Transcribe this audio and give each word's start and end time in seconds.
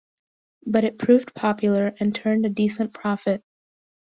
But 0.65 0.83
it 0.83 0.97
proved 0.97 1.35
popular 1.35 1.93
and 1.99 2.15
turned 2.15 2.43
a 2.47 2.49
decent 2.49 2.91
profit. 2.91 3.43